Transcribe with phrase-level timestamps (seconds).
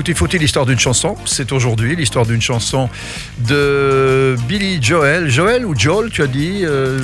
[0.00, 1.14] Tout est faut-il l'histoire d'une chanson.
[1.26, 2.88] C'est aujourd'hui l'histoire d'une chanson
[3.46, 5.28] de Billy Joel.
[5.28, 6.98] Joel ou Joel, tu as dit euh,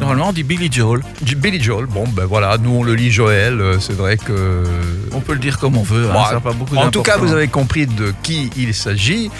[0.00, 1.02] Normalement, on dit Billy Joel.
[1.36, 1.84] Billy Joel.
[1.84, 3.60] Bon, ben voilà, nous on le lit Joel.
[3.60, 4.64] euh, C'est vrai que.
[5.12, 6.08] On peut le dire comme on veut.
[6.10, 9.30] hein, ça pas beaucoup en tout cas, vous avez compris de qui il s'agit.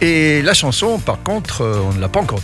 [0.00, 2.40] Et la chanson, par contre, euh, on ne l'a pas encore.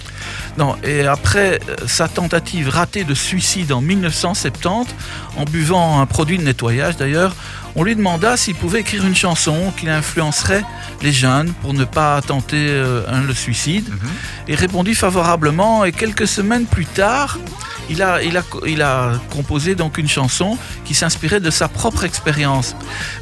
[0.59, 4.95] Non, et après euh, sa tentative ratée de suicide en 1970,
[5.37, 7.35] en buvant un produit de nettoyage d'ailleurs,
[7.77, 10.65] on lui demanda s'il pouvait écrire une chanson qui influencerait
[11.03, 13.89] les jeunes pour ne pas tenter euh, le suicide.
[14.49, 17.39] Il répondit favorablement et quelques semaines plus tard,
[17.91, 18.03] il
[18.83, 22.77] a, composé donc une chanson qui s'inspirait de sa propre expérience.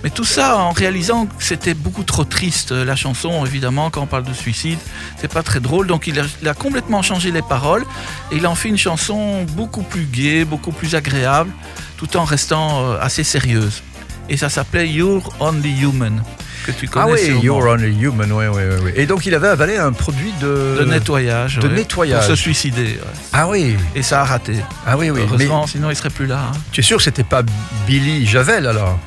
[0.05, 4.07] Mais tout ça en réalisant que c'était beaucoup trop triste, la chanson évidemment, quand on
[4.07, 4.79] parle de suicide,
[5.17, 5.87] c'est pas très drôle.
[5.87, 7.85] Donc il a, il a complètement changé les paroles
[8.31, 11.51] et il en fait une chanson beaucoup plus gaie, beaucoup plus agréable,
[11.97, 13.83] tout en restant euh, assez sérieuse.
[14.29, 16.23] Et ça s'appelait You're Only Human,
[16.67, 17.43] que tu connais Ah oui, sûrement.
[17.43, 18.91] You're Only Human, oui, oui, oui.
[18.95, 20.77] Et donc il avait avalé un produit de.
[20.81, 21.59] de nettoyage.
[21.59, 22.27] de ouais, nettoyage.
[22.27, 22.83] Pour se suicider.
[22.85, 22.99] ouais.
[23.33, 24.57] Ah oui, Et ça a raté.
[24.87, 25.21] ah oui, oui.
[25.23, 26.51] Mais Heureusement, sinon il serait plus là.
[26.53, 26.59] hein.
[26.73, 27.43] tu es sûr que c'était pas
[27.87, 28.99] Billy Javel alors?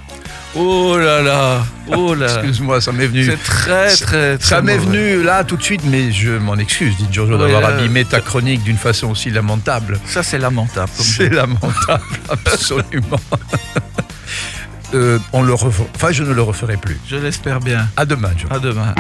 [0.54, 1.64] Oh là là,
[1.96, 2.28] oh là.
[2.40, 3.24] Excuse-moi, ça m'est venu.
[3.24, 4.46] C'est très très très.
[4.46, 7.62] Ça m'est venu là tout de suite, mais je m'en excuse, dit Giorgio, Oui, d'avoir
[7.62, 9.98] là, abîmé ta chronique d'une façon aussi lamentable.
[10.06, 10.92] Ça c'est lamentable.
[10.98, 13.20] C'est lamentable, absolument.
[14.94, 17.00] Euh, on le ref- Enfin, je ne le referai plus.
[17.08, 17.88] Je l'espère bien.
[17.98, 18.52] À demain, Joe.
[18.52, 18.94] À demain.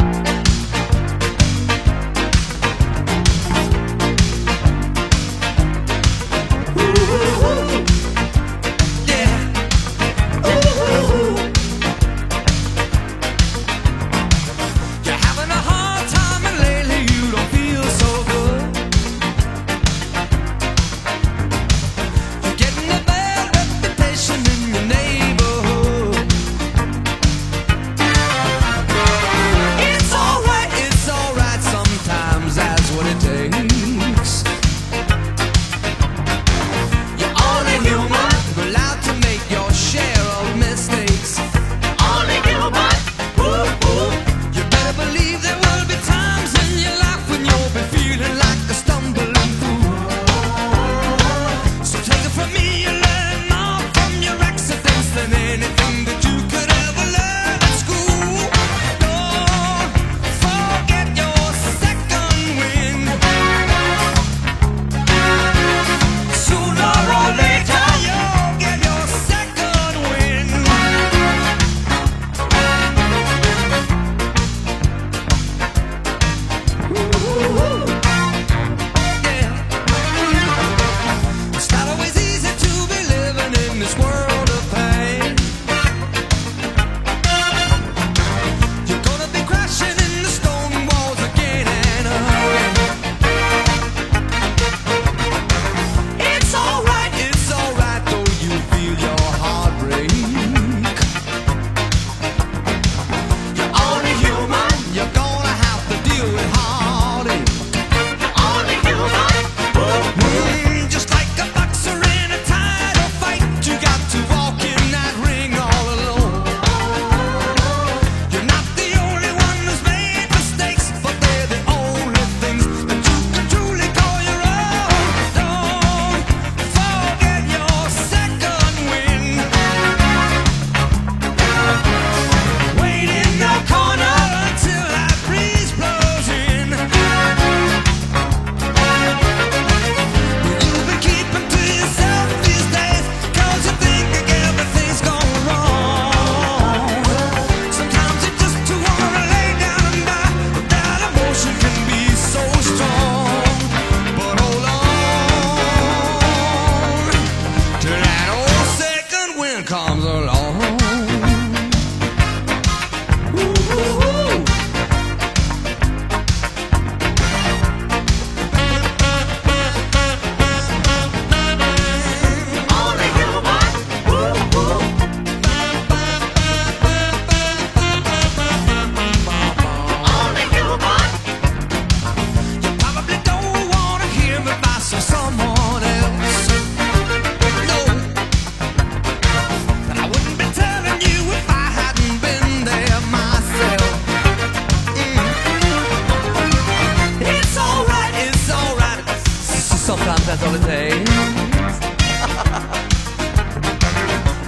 [200.51, 200.89] holiday.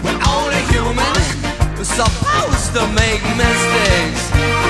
[0.03, 4.62] We're only human, we're supposed to make mistakes.